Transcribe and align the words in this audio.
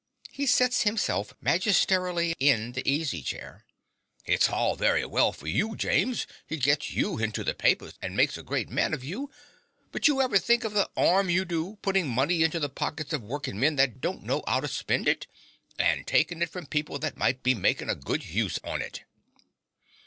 (He 0.31 0.47
seats 0.47 0.81
himself 0.81 1.35
magisterially 1.41 2.33
in 2.39 2.71
the 2.71 2.81
easy 2.91 3.21
chair.) 3.21 3.63
It's 4.25 4.47
hall 4.47 4.75
very 4.75 5.05
well 5.05 5.31
for 5.31 5.45
you, 5.45 5.75
James: 5.75 6.25
it 6.49 6.57
gits 6.63 6.89
you 6.89 7.17
hinto 7.17 7.43
the 7.45 7.53
papers 7.53 7.93
and 8.01 8.17
makes 8.17 8.35
a 8.35 8.41
great 8.41 8.67
man 8.67 8.95
of 8.95 9.03
you; 9.03 9.29
but 9.91 10.07
you 10.07 10.17
never 10.17 10.39
think 10.39 10.63
of 10.63 10.73
the 10.73 10.89
'arm 10.97 11.29
you 11.29 11.45
do, 11.45 11.77
puttin' 11.83 12.07
money 12.07 12.41
into 12.41 12.59
the 12.59 12.67
pockets 12.67 13.13
of 13.13 13.21
workin' 13.21 13.59
men 13.59 13.75
that 13.75 13.93
they 13.93 13.99
don't 13.99 14.23
know 14.23 14.43
'ow 14.47 14.59
to 14.61 14.67
spend, 14.67 15.27
and 15.77 16.07
takin' 16.07 16.41
it 16.41 16.49
from 16.49 16.65
people 16.65 16.97
that 16.97 17.15
might 17.15 17.43
be 17.43 17.53
makin' 17.53 17.87
a 17.87 17.93
good 17.93 18.23
huse 18.23 18.57
on 18.63 18.81
it. 18.81 19.01